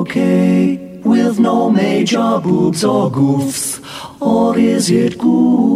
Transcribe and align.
okay. 0.00 0.78
With 1.04 1.38
no 1.38 1.68
major 1.68 2.40
boobs 2.42 2.82
or 2.84 3.10
goofs, 3.10 3.82
or 4.18 4.58
is 4.58 4.90
it 4.90 5.18
grooves? 5.18 5.68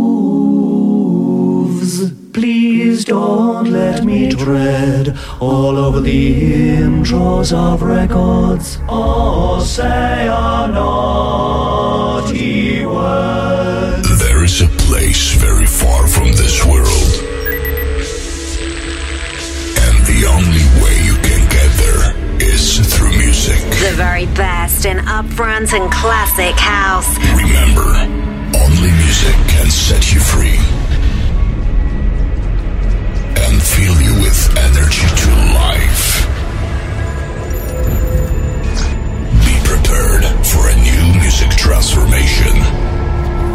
Please 2.32 3.04
don't 3.04 3.70
let 3.70 4.02
me 4.02 4.30
tread 4.30 5.14
all 5.38 5.76
over 5.76 6.00
the 6.00 6.78
intros 6.78 7.52
of 7.52 7.82
records 7.82 8.78
or 8.88 9.60
say 9.60 10.26
a 10.26 10.68
naughty 10.72 11.51
The 23.82 23.90
very 23.96 24.26
best 24.26 24.84
in 24.86 24.98
upfront 24.98 25.72
and 25.72 25.90
classic 25.90 26.54
house. 26.54 27.18
Remember, 27.34 27.90
only 28.56 28.92
music 29.02 29.34
can 29.50 29.68
set 29.70 30.12
you 30.14 30.20
free 30.20 30.60
and 33.42 33.60
fill 33.60 33.98
you 34.00 34.14
with 34.22 34.38
energy 34.56 35.08
to 35.22 35.30
life. 35.58 36.06
Be 39.50 39.56
prepared 39.66 40.24
for 40.46 40.62
a 40.70 40.76
new 40.78 41.20
music 41.20 41.50
transformation. 41.50 42.54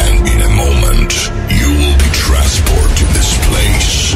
And 0.04 0.28
in 0.28 0.42
a 0.44 0.52
moment, 0.60 1.14
you 1.56 1.72
will 1.72 1.98
be 2.04 2.12
transported 2.12 2.98
to 2.98 3.06
this 3.16 3.32
place. 3.48 4.12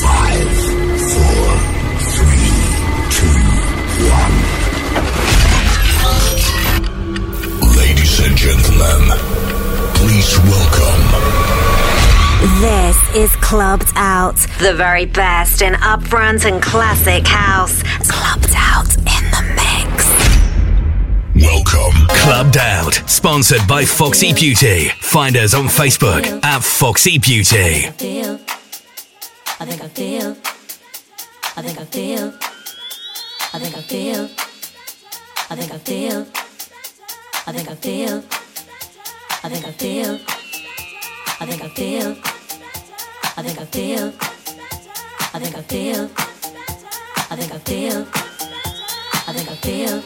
Five, 0.00 0.53
Ladies 8.14 8.28
and 8.28 8.38
gentlemen, 8.38 9.18
please 9.94 10.38
welcome. 10.38 11.02
This 12.60 12.96
is 13.16 13.34
Clubbed 13.36 13.90
Out. 13.96 14.36
The 14.60 14.72
very 14.72 15.04
best 15.04 15.62
in 15.62 15.72
upfront 15.74 16.48
and 16.48 16.62
classic 16.62 17.26
house. 17.26 17.82
Clubbed 18.08 18.54
Out 18.56 18.94
in 18.98 19.24
the 19.34 19.42
mix. 19.56 20.06
Welcome. 21.44 22.06
Clubbed 22.08 22.56
Out, 22.56 23.02
sponsored 23.10 23.66
by 23.66 23.84
Foxy 23.84 24.32
Beauty. 24.32 24.90
Find 25.00 25.36
us 25.36 25.52
on 25.52 25.64
Facebook 25.64 26.24
at 26.44 26.62
Foxy 26.62 27.18
Beauty. 27.18 27.90
feel. 27.98 28.34
I 29.58 29.64
think 29.66 29.82
I 29.82 29.88
feel. 29.88 30.36
I 31.56 31.62
think 31.62 31.80
I 31.80 31.84
feel. 31.84 32.32
I 33.52 33.58
think 33.58 33.76
I 33.76 33.80
feel. 33.80 34.28
I 35.50 35.56
think 35.56 35.72
I 35.72 35.78
feel. 35.78 36.43
I 37.46 37.52
think 37.52 37.68
I 37.70 37.74
feel. 37.74 38.24
I 39.42 39.48
think 39.50 39.66
I 39.66 39.72
feel. 39.72 40.14
I 41.40 41.46
think 41.46 41.62
I 41.62 41.68
feel. 41.68 42.16
I 43.36 43.42
think 43.42 43.60
I 43.60 43.64
feel. 43.66 44.12
I 45.34 45.38
think 45.38 45.54
I 45.54 45.62
feel. 45.62 46.10
I 47.30 47.36
think 47.36 47.52
I 47.52 47.58
feel. 47.58 48.06
I 49.26 49.32
think 49.34 49.50
I 49.50 49.56
feel. 49.56 50.02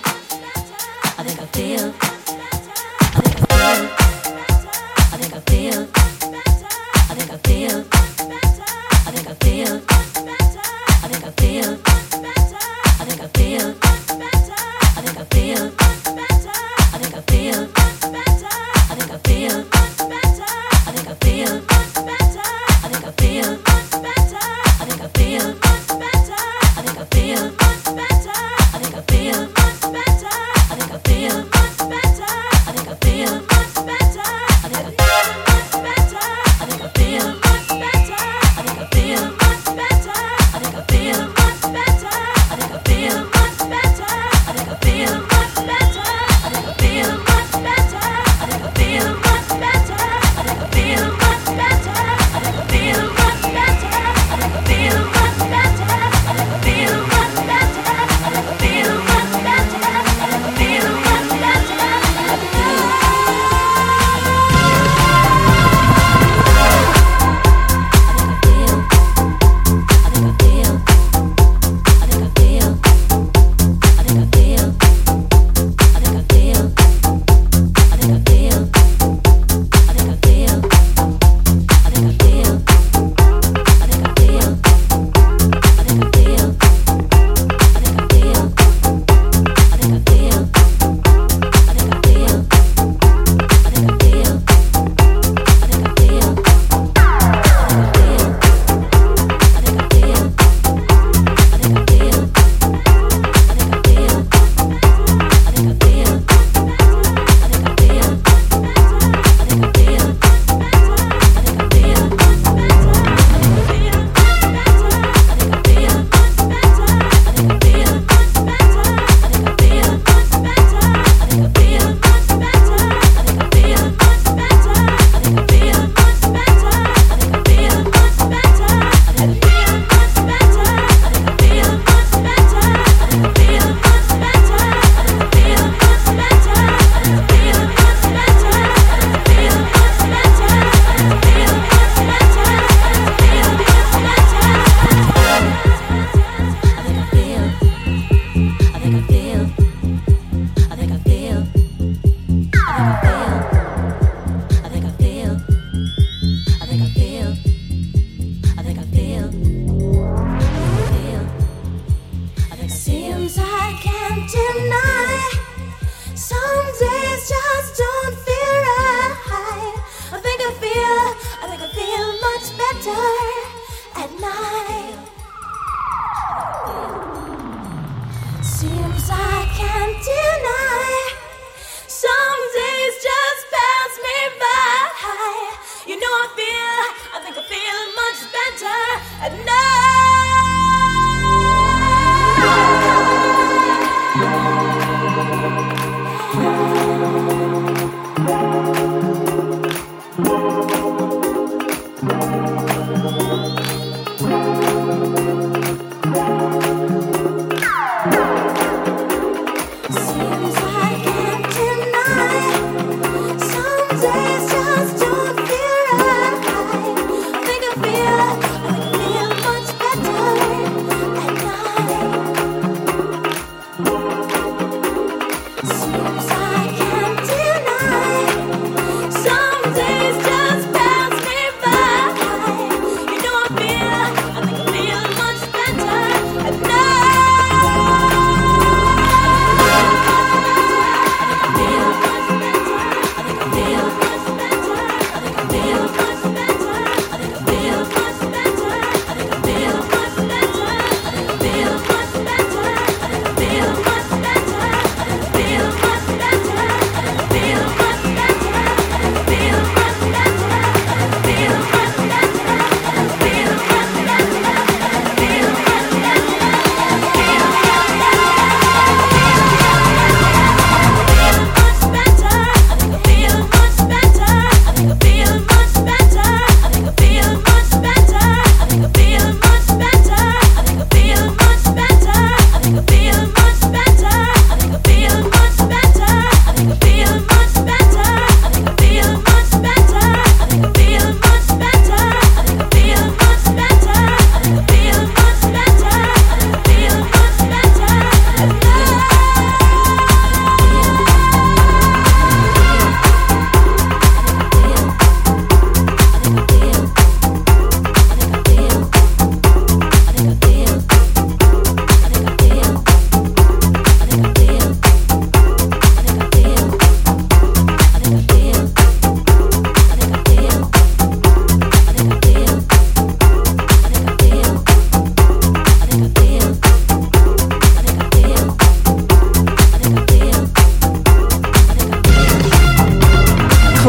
I 1.19 1.22
think 1.22 1.41
I 1.41 1.47
feel. 1.47 1.94
I 1.94 2.42
think 2.42 3.31
I 3.31 3.41
feel. 3.47 3.55
I 5.12 5.16
think 5.16 5.34
I 5.34 5.41
feel. 5.47 5.86
I 7.09 7.14
think 7.14 7.31
I 7.31 7.39
feel. 7.39 7.78
I 8.98 9.11
think 9.12 9.28
I 9.28 9.34
feel. 9.34 9.75
I 11.03 11.09
think 11.09 11.25
I 11.25 11.31
feel. 11.31 11.72
I 12.98 13.04
think 13.04 13.22
I 13.22 13.28
feel. 13.28 13.69
I 14.97 15.03
think 15.03 15.19
I 15.19 15.25
feel. 15.25 16.08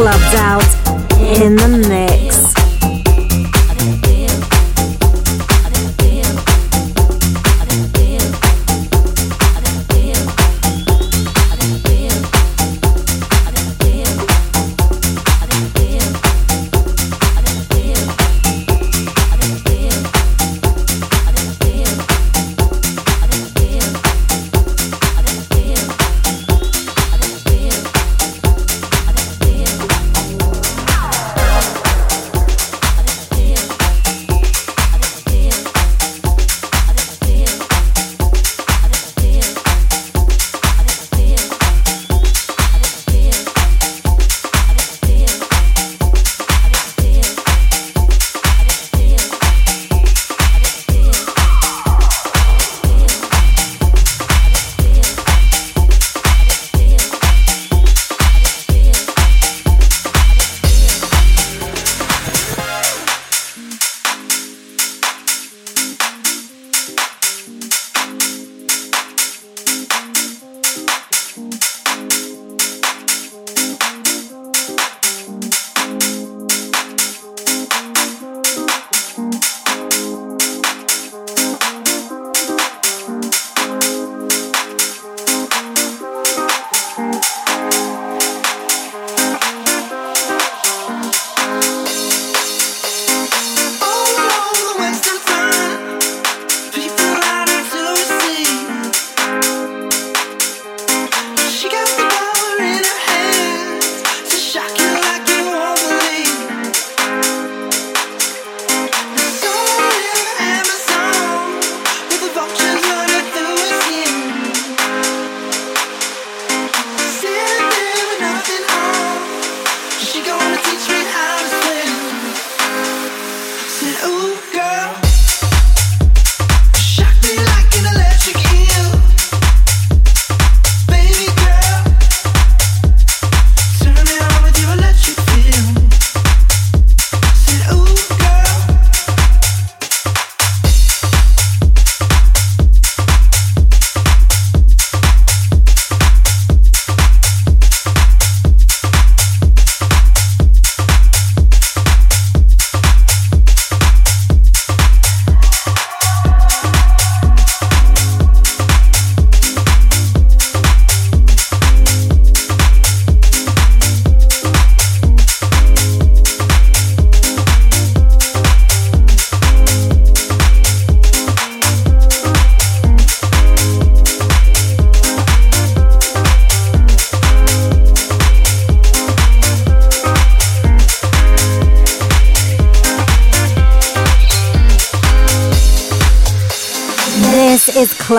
Clubbed 0.00 0.34
Out 0.36 0.64
in 1.18 1.56
the 1.56 1.86
mix. 1.86 2.49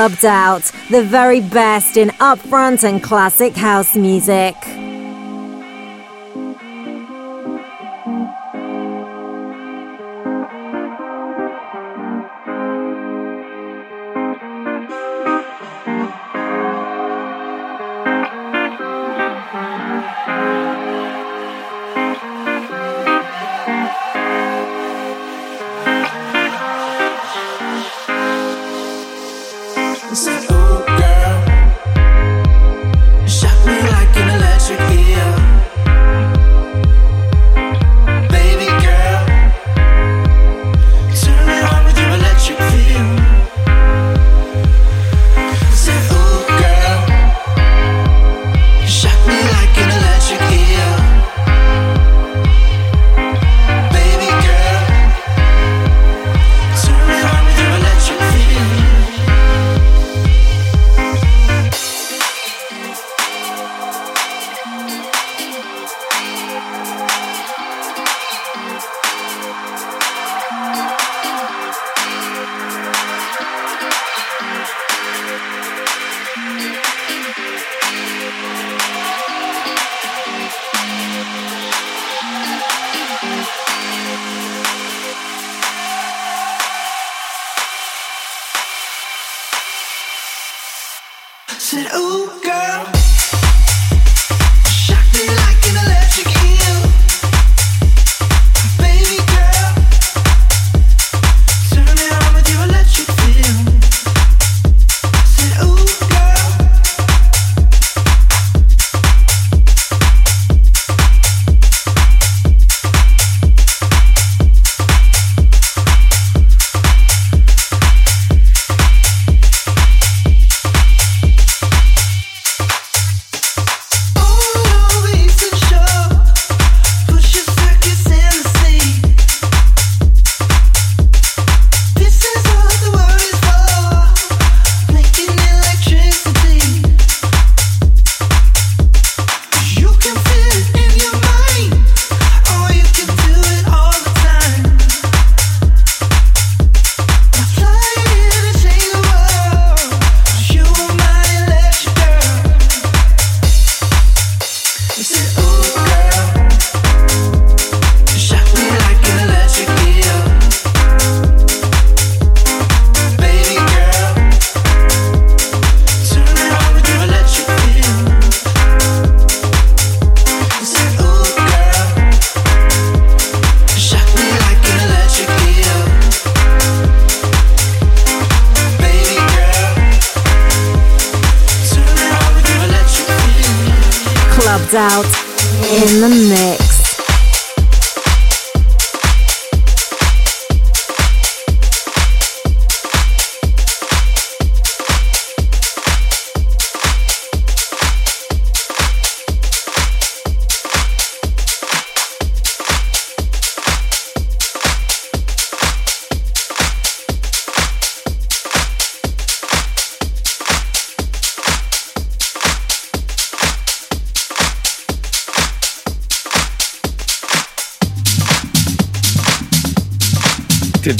Clubbed 0.02 0.26
Out, 0.26 0.64
the 0.90 1.04
very 1.04 1.42
best 1.42 1.96
in 1.96 2.08
upfront 2.18 2.84
and 2.84 3.04
classic 3.04 3.56
house 3.56 3.96
music. 3.96 4.56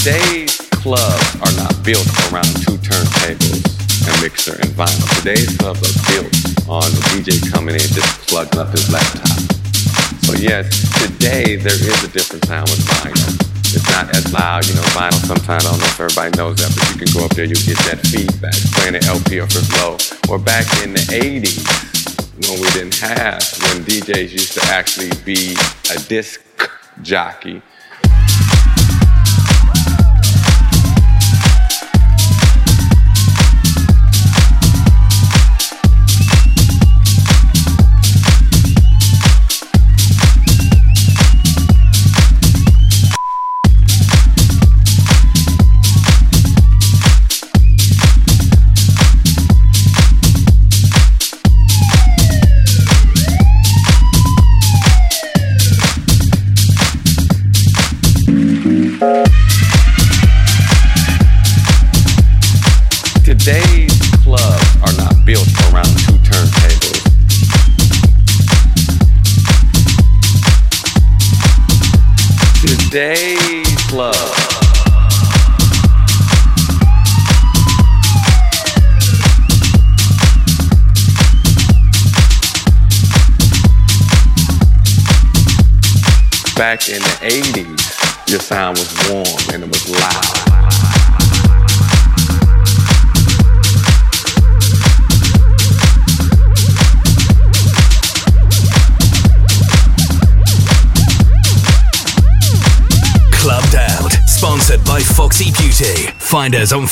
Today's 0.02 0.58
clubs 0.82 1.30
are 1.46 1.54
not 1.62 1.78
built 1.86 2.10
around 2.34 2.50
two 2.66 2.74
turntables, 2.82 3.62
a 4.10 4.22
mixer, 4.24 4.58
and 4.58 4.74
vinyl. 4.74 4.98
Today's 5.22 5.56
clubs 5.58 5.78
are 5.78 5.94
built 6.10 6.34
on 6.66 6.90
the 6.90 7.02
DJ 7.14 7.38
coming 7.54 7.76
in 7.76 7.86
just 7.86 8.10
plugging 8.26 8.58
up 8.58 8.74
his 8.74 8.92
laptop. 8.92 9.30
So 10.26 10.34
yes, 10.42 10.74
today 11.06 11.56
there 11.56 11.78
is 11.78 12.04
a 12.04 12.08
different 12.10 12.46
sound 12.46 12.68
with 12.74 12.82
vinyl. 12.98 13.30
It's 13.78 13.88
not 13.94 14.10
as 14.18 14.34
loud, 14.34 14.66
you 14.66 14.74
know, 14.74 14.82
vinyl 14.98 15.22
sometimes, 15.22 15.68
I 15.68 15.70
don't 15.70 15.78
know 15.78 15.86
if 15.86 16.00
everybody 16.00 16.36
knows 16.36 16.58
that, 16.58 16.74
but 16.74 16.82
you 16.90 17.06
can 17.06 17.14
go 17.14 17.24
up 17.24 17.36
there, 17.38 17.46
you 17.46 17.54
get 17.54 17.78
that 17.86 18.02
feedback, 18.02 18.58
playing 18.74 18.96
an 18.98 19.06
LP 19.06 19.38
or 19.40 19.46
for 19.54 19.62
low. 19.78 20.02
Or 20.34 20.42
back 20.42 20.66
in 20.82 20.98
the 20.98 21.06
80s, 21.14 21.62
when 22.50 22.58
we 22.58 22.66
didn't 22.74 22.98
have, 22.98 23.46
when 23.70 23.86
DJs 23.86 24.34
used 24.34 24.54
to 24.58 24.66
actually 24.66 25.14
be 25.22 25.54
a 25.94 26.02
disc 26.10 26.42
jockey, 27.04 27.62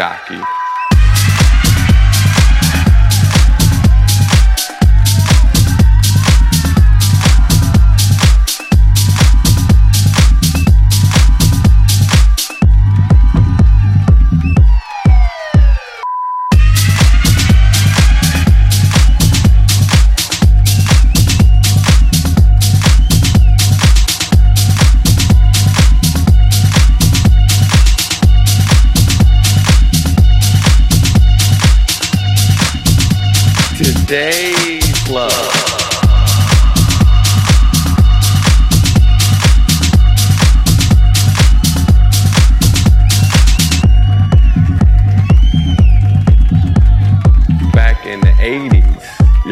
jockey. 0.00 0.59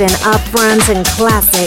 In 0.00 0.08
upfront 0.32 0.88
and 0.94 1.04
classic 1.08 1.59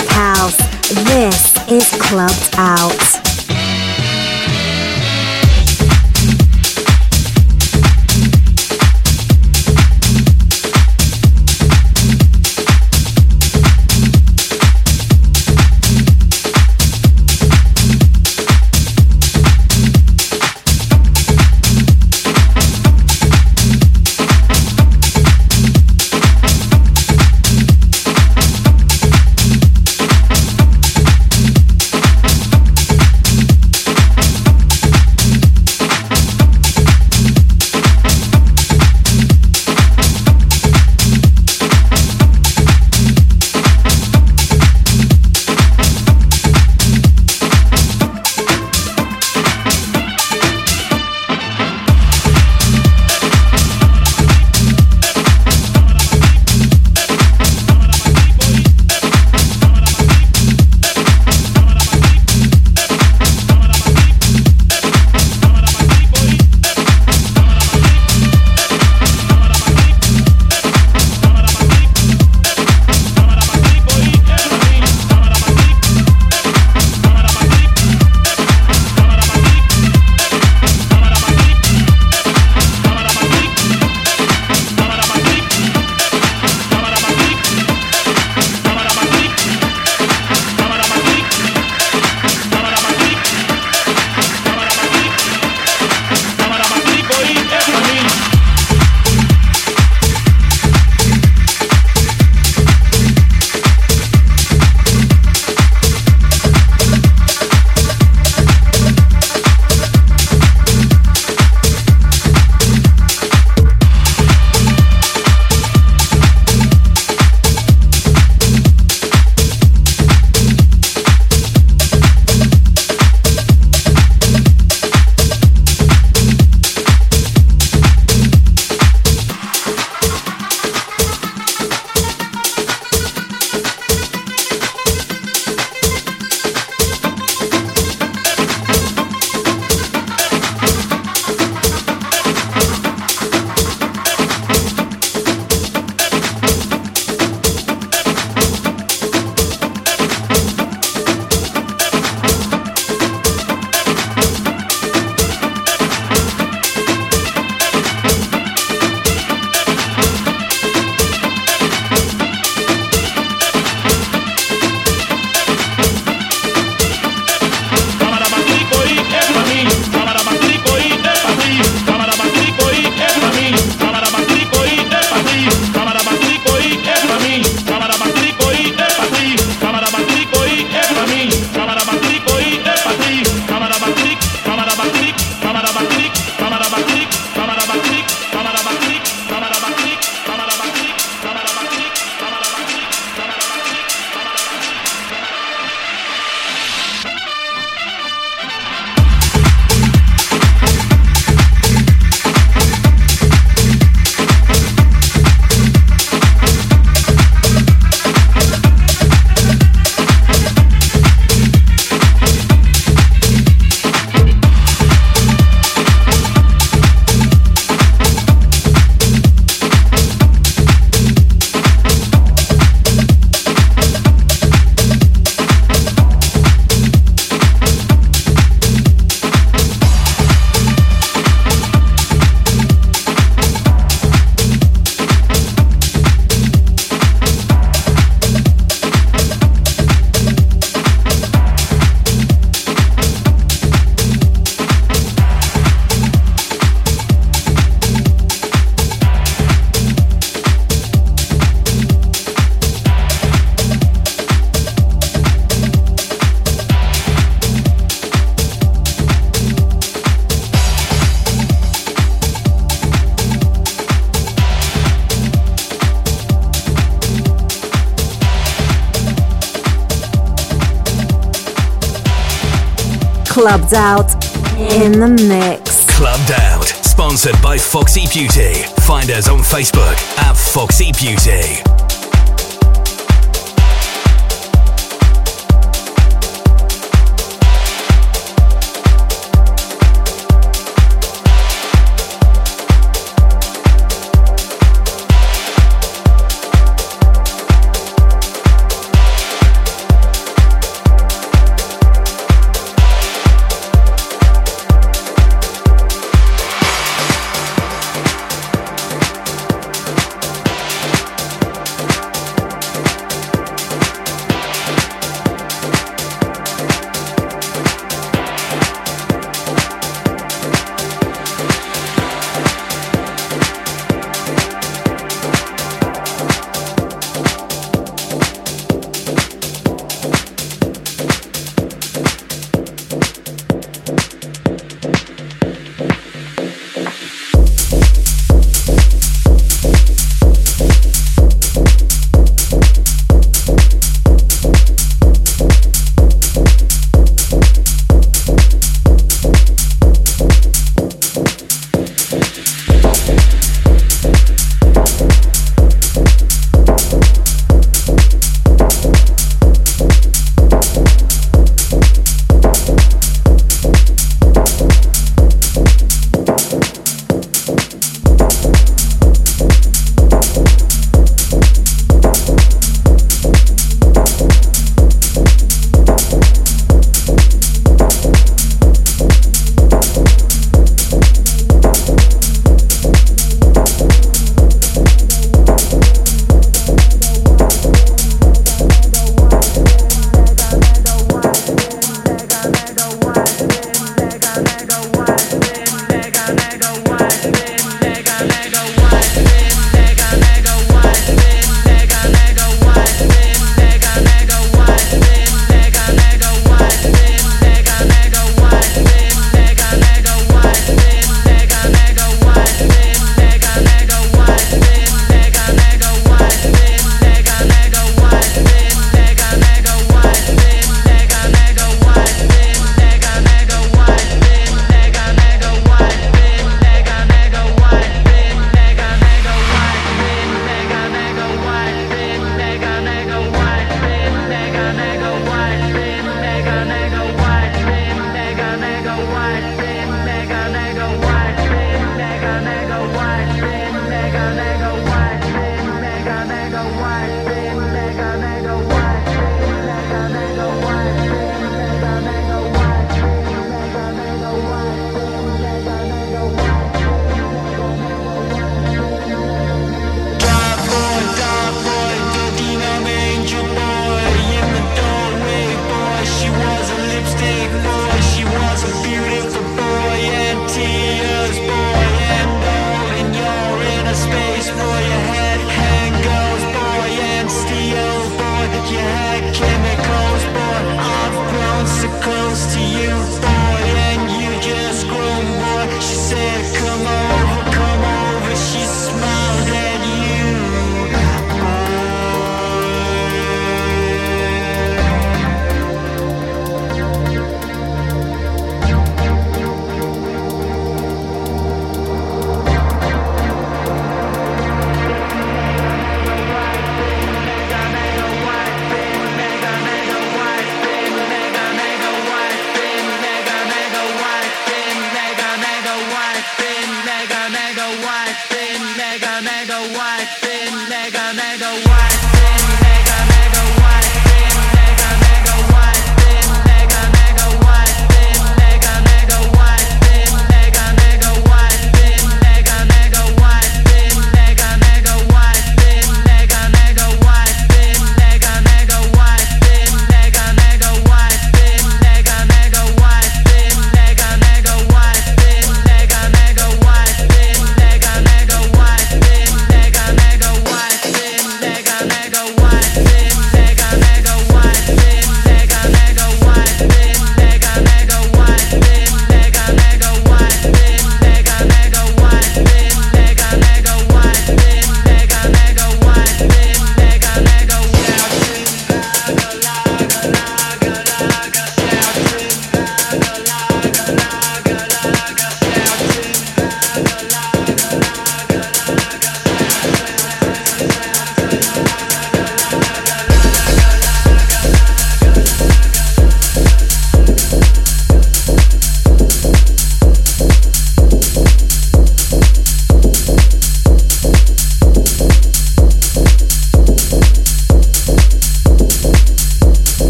Clubbed 273.43 273.73
Out 273.73 274.13
in 274.57 275.01
the 275.01 275.09
mix. 275.27 275.85
Clubbed 275.97 276.31
Out, 276.31 276.63
sponsored 276.63 277.35
by 277.41 277.57
Foxy 277.57 278.05
Beauty. 278.13 278.53
Find 278.83 279.11
us 279.11 279.27
on 279.27 279.39
Facebook 279.39 279.97
at 280.17 280.37
Foxy 280.37 280.93
Beauty. 280.93 281.72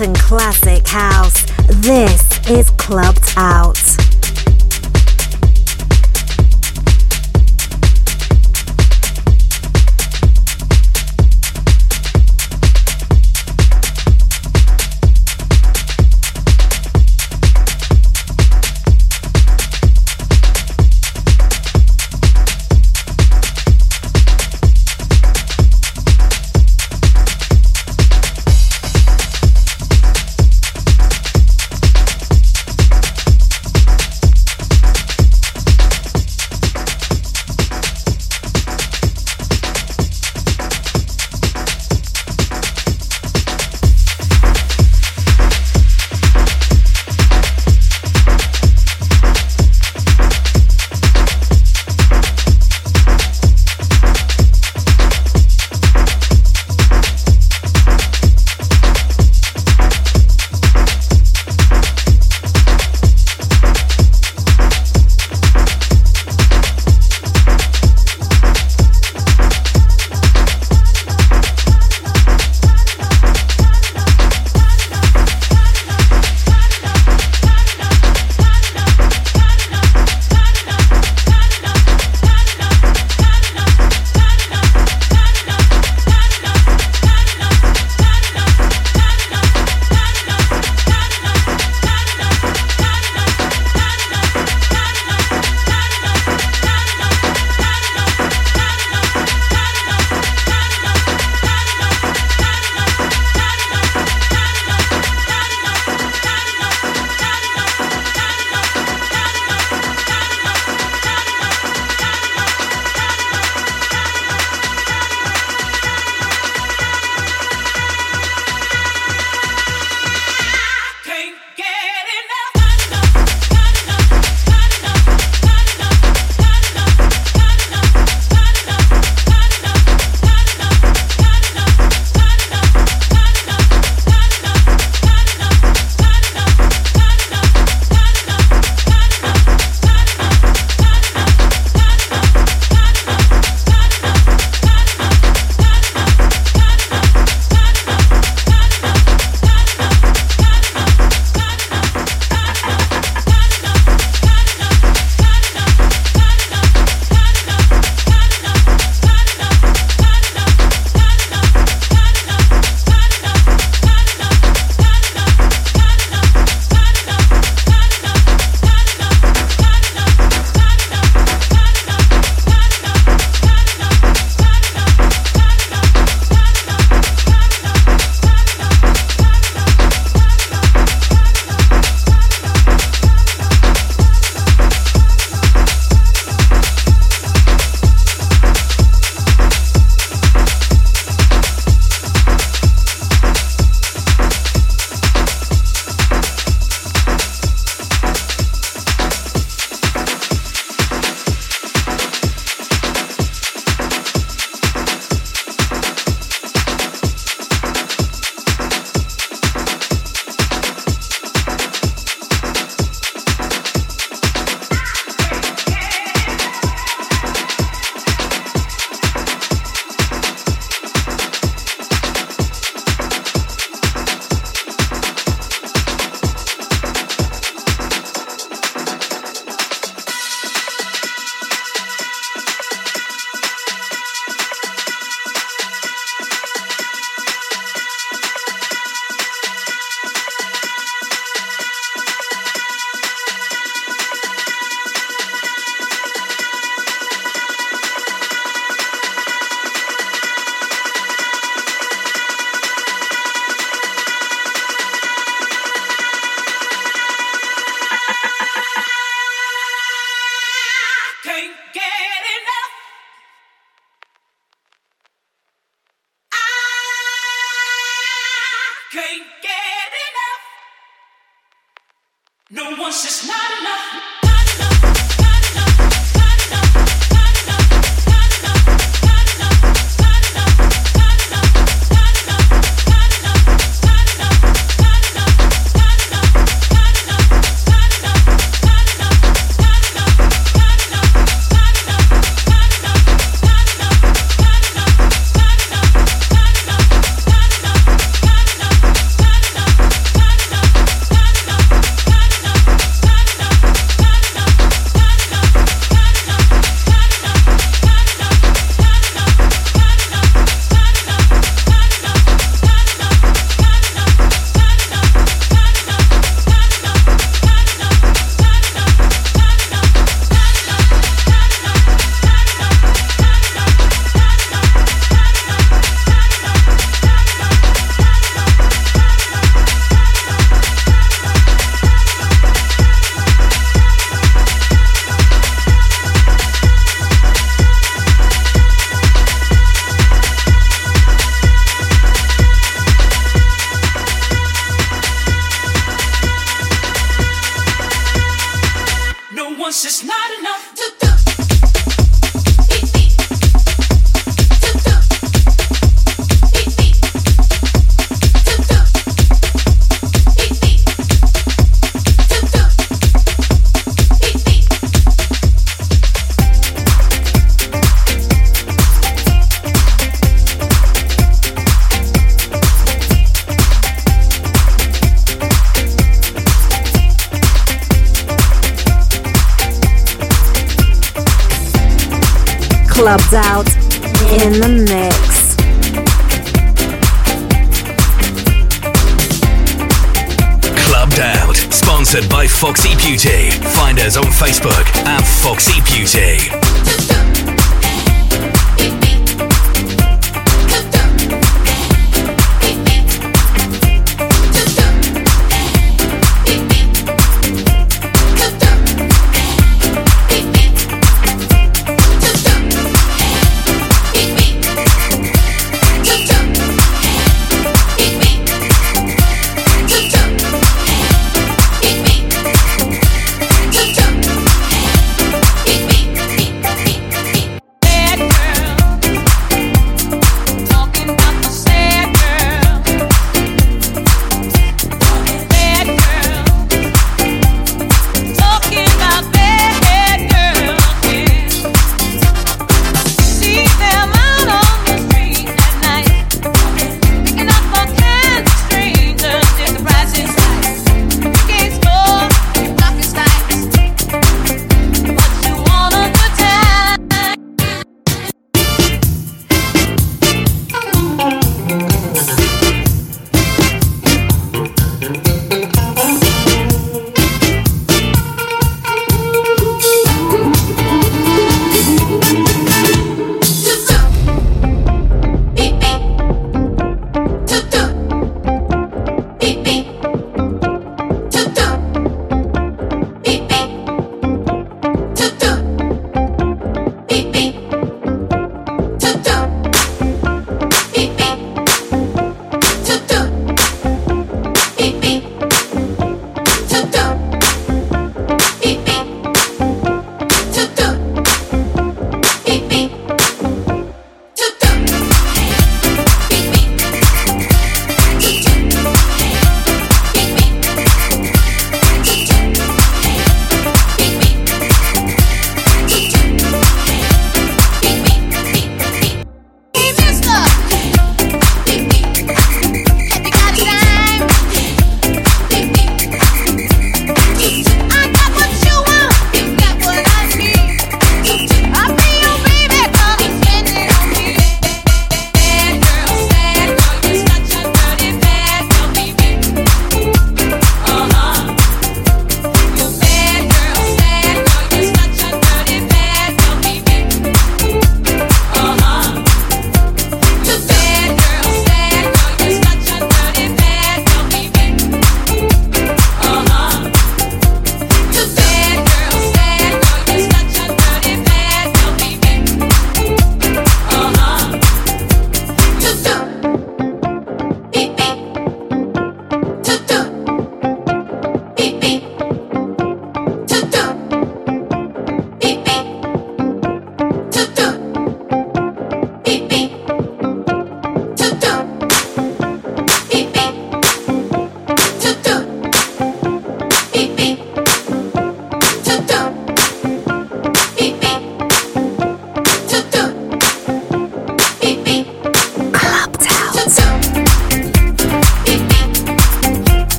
And 0.00 0.16
classic 0.16 0.86
house. 0.88 1.44
This 1.68 2.23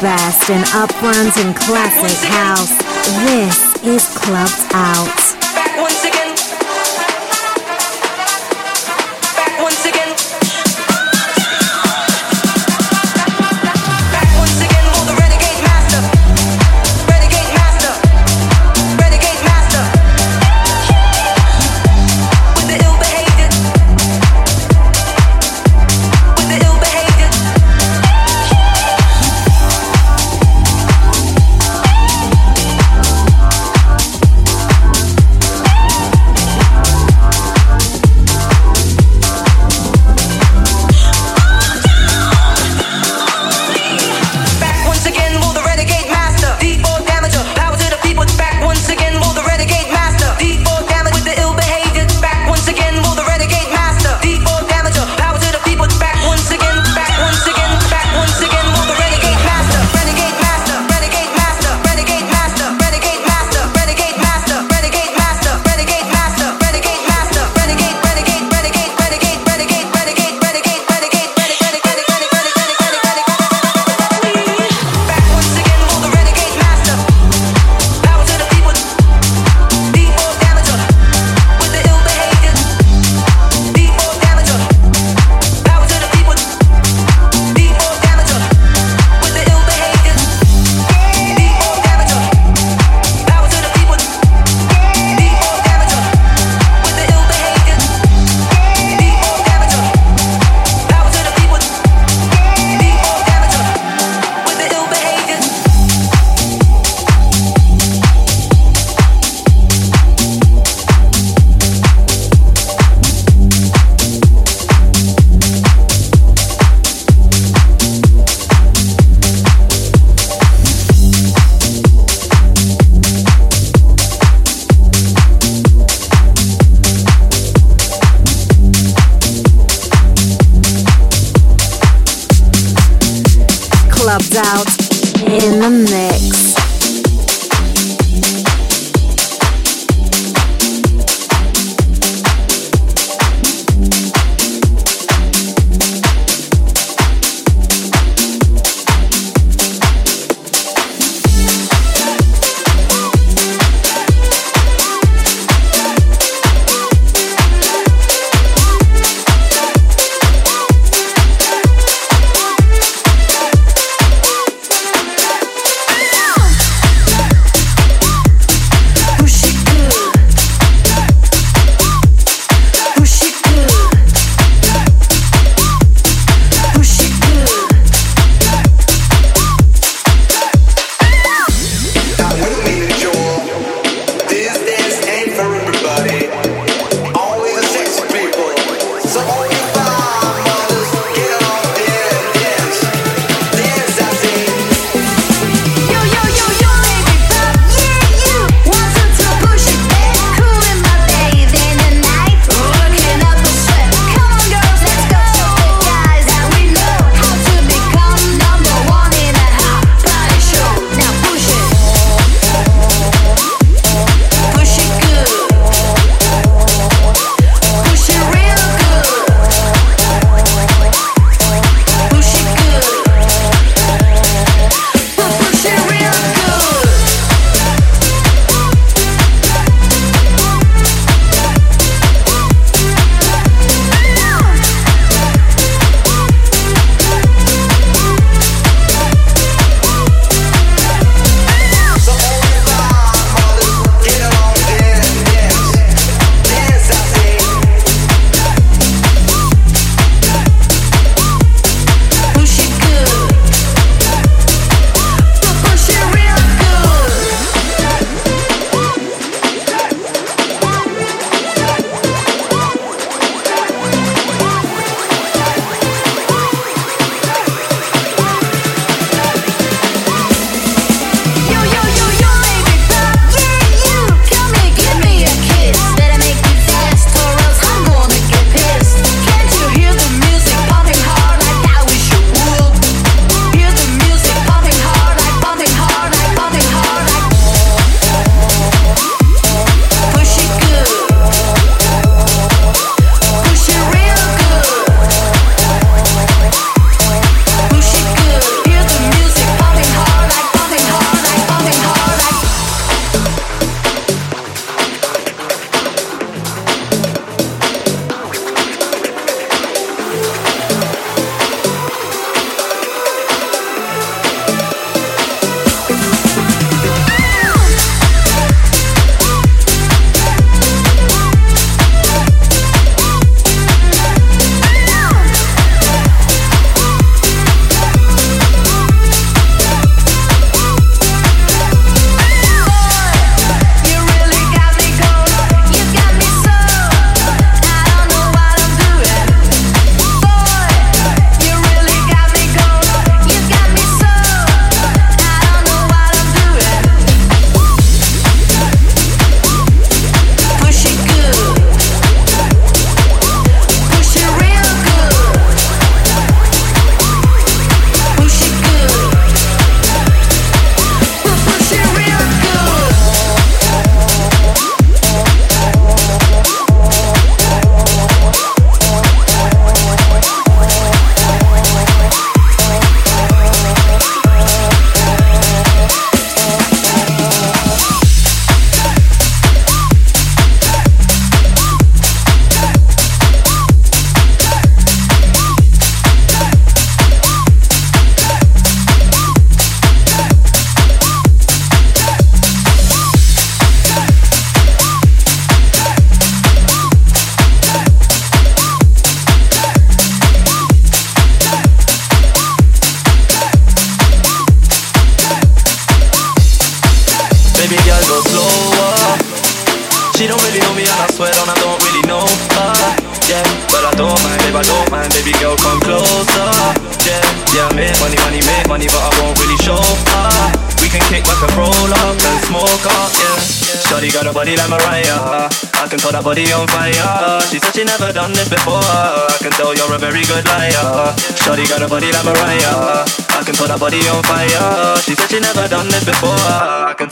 best 0.00 0.50
in 0.50 0.62
upfront 0.78 1.36
and 1.44 1.56
classic 1.56 2.28
house. 2.30 2.70
This 3.24 3.82
is 3.82 4.06
Clubbed 4.18 4.72
Out. 4.72 5.27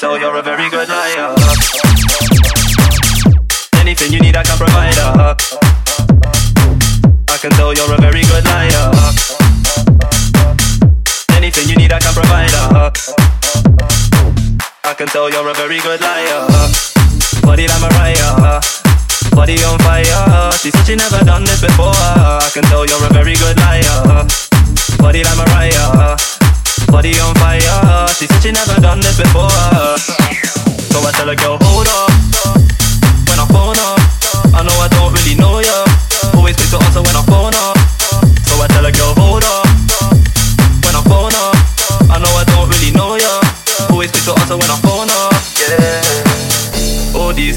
Tell 0.07 0.21
you're 0.21 0.37
a 0.37 0.43
very 0.43 0.71
good 0.71 0.89
liar 0.89 1.35
Anything 3.75 4.13
you 4.13 4.21
need, 4.21 4.37
I 4.37 4.45
can 4.45 4.57
provide. 4.57 4.97
Uh. 4.99 5.35
I 7.29 7.37
can 7.43 7.51
tell 7.59 7.75
you're 7.75 7.93
a 7.93 8.01
very 8.01 8.23
good 8.23 8.45
liar. 8.45 8.93
Anything 11.35 11.69
you 11.69 11.75
need, 11.75 11.91
I 11.91 11.99
can 11.99 12.15
provide. 12.15 12.55
Uh. 12.55 12.93
I 14.85 14.95
can 14.95 15.09
tell 15.09 15.29
you're 15.29 15.51
a 15.51 15.55
very 15.55 15.81
good 15.81 16.01
liar. 16.01 16.47
Body 17.43 17.67
like 17.67 17.83
Mariah, 17.83 18.61
body 19.35 19.59
on 19.65 19.77
fire. 19.81 20.53
She 20.63 20.71
said 20.71 20.87
she 20.87 20.95
never 20.95 21.19
done 21.25 21.43
this 21.43 21.61
before. 21.61 21.91
I 21.91 22.49
can 22.55 22.63
tell 22.71 22.87
you're 22.87 23.05
a 23.05 23.13
very 23.13 23.35
good 23.35 23.59
liar. 23.59 24.23
Body 25.03 25.25
like 25.25 25.37
Mariah, 25.37 26.15
body 26.87 27.19
on 27.21 27.35
fire. 27.37 28.09
She 28.09 28.27
said 28.27 28.41
she 28.43 28.53
never 28.53 28.81
done 28.81 29.01
this 29.01 29.19
before. 29.19 29.51
So 30.93 30.99
I 31.03 31.11
tell 31.13 31.29
her, 31.29 31.37
girl, 31.37 31.59
hold 31.61 31.89
up 31.89 32.11
when 33.29 33.39
I 33.39 33.47
phone 33.51 33.79
up. 33.79 33.99
I 34.55 34.63
know 34.63 34.77
I 34.81 34.89
don't 34.89 35.13
really 35.13 35.35
know 35.37 35.61
ya. 35.61 35.85
Always 36.35 36.57
quick 36.57 36.71
to 36.71 36.79
answer 36.85 37.03
when 37.03 37.17
I 37.17 37.23
phone 37.27 37.55
up. 37.55 37.77
So 38.49 38.61
I 38.63 38.67
tell 38.69 38.87
a 38.87 38.93
girl, 38.93 39.15
hold 39.17 39.45
up. 39.45 39.67
When 40.85 40.95
I 40.95 41.03
phone 41.05 41.35
up, 41.35 41.55
I 42.11 42.19
know 42.19 42.33
I 42.33 42.45
don't 42.53 42.69
really 42.69 42.93
know 42.93 43.17
ya. 43.17 43.33
Always 43.91 44.11
quick 44.11 44.25
to 44.25 44.33
answer 44.41 44.57
when 44.57 44.71
I 44.71 44.77
phone 44.81 44.91
up. 44.91 44.96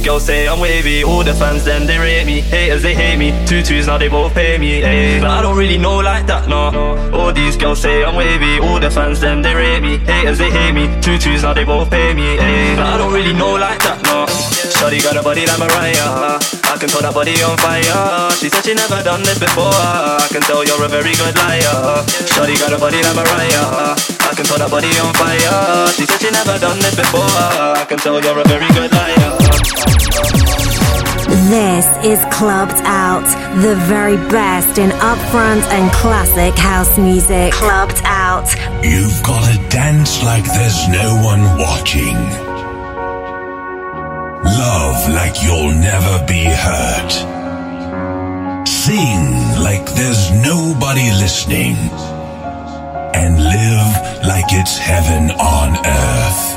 Girls 0.10 0.26
say 0.26 0.48
I'm 0.48 0.60
wavy. 0.60 1.04
All 1.04 1.24
the 1.24 1.36
fans 1.36 1.64
then 1.64 1.86
they 1.86 2.00
rate 2.00 2.26
me. 2.26 2.42
Haters 2.42 2.82
they 2.82 2.96
hate 2.96 3.18
me. 3.18 3.30
Two 3.46 3.62
twos 3.62 3.86
now 3.86 4.00
they 4.00 4.08
both 4.08 4.34
pay 4.34 4.58
me. 4.58 4.82
Hey, 4.82 5.20
but 5.22 5.30
I 5.30 5.40
don't 5.44 5.56
really 5.56 5.78
know 5.78 6.00
like 6.00 6.26
that, 6.26 6.50
no. 6.50 6.74
All 7.14 7.32
these 7.32 7.56
girls 7.56 7.80
say 7.80 8.04
I'm 8.04 8.16
wavy. 8.16 8.58
All 8.58 8.80
the 8.80 8.90
fans 8.90 9.20
then 9.22 9.44
they 9.44 9.54
rate 9.54 9.82
me. 9.82 10.00
Haters 10.00 10.40
they 10.40 10.50
hate 10.50 10.74
me. 10.74 10.90
Two 11.00 11.20
twos 11.20 11.44
now 11.44 11.54
they 11.54 11.64
both 11.64 11.92
pay 11.92 12.16
me. 12.16 12.38
Hey, 12.42 12.74
but 12.76 12.88
I 12.88 12.98
don't 12.98 13.14
really 13.14 13.34
know 13.34 13.54
like 13.54 13.78
that, 13.86 14.02
no. 14.02 14.26
Shawty 14.26 14.98
got 15.04 15.16
a 15.16 15.22
body 15.22 15.46
like 15.46 15.60
Mariah 15.60 16.40
I 16.72 16.78
can 16.80 16.90
tell 16.90 17.02
that 17.02 17.14
body 17.14 17.36
on 17.44 17.58
fire 17.60 18.32
She 18.40 18.48
said 18.48 18.64
she 18.64 18.74
never 18.74 19.04
done 19.04 19.22
this 19.24 19.38
before 19.38 19.76
I 19.76 20.26
can 20.32 20.42
tell 20.42 20.64
you're 20.64 20.80
a 20.80 20.88
very 20.88 21.12
good 21.20 21.36
liar 21.36 22.02
Shawty 22.32 22.56
got 22.58 22.72
a 22.72 22.80
body 22.80 23.04
like 23.04 23.16
Mariah 23.16 23.94
I 24.24 24.32
can 24.40 24.46
tell 24.48 24.58
that 24.58 24.72
body 24.72 24.88
on 25.04 25.12
fire 25.20 25.92
She 26.00 26.08
said 26.08 26.22
she 26.24 26.32
never 26.32 26.58
done 26.58 26.80
this 26.80 26.96
before 26.96 27.28
I 27.28 27.84
can 27.90 28.00
tell 28.00 28.24
you're 28.24 28.40
a 28.40 28.48
very 28.48 28.72
good 28.72 28.92
liar 28.96 29.39
This 31.50 31.86
is 32.04 32.24
Clubbed 32.34 32.82
Out, 32.86 33.26
the 33.62 33.76
very 33.88 34.18
best 34.30 34.78
in 34.78 34.90
upfront 34.92 35.64
and 35.72 35.92
classic 35.92 36.58
house 36.58 36.98
music. 36.98 37.54
Clubbed 37.54 38.02
Out. 38.04 38.48
You've 38.84 39.22
got 39.24 39.44
to 39.52 39.70
dance 39.70 40.24
like 40.24 40.44
there's 40.46 40.88
no 40.90 41.16
one 41.24 41.42
watching. 41.58 42.16
Love 44.44 45.10
like 45.10 45.42
you'll 45.44 45.74
never 45.74 46.26
be 46.28 46.46
hurt. 46.46 47.12
Sing 48.68 49.24
like 49.64 49.86
there's 49.94 50.32
nobody 50.44 51.12
listening. 51.24 51.76
And 53.14 53.38
live 53.38 53.92
like 54.26 54.50
it's 54.50 54.78
heaven 54.78 55.32
on 55.32 55.78
earth. 55.86 56.49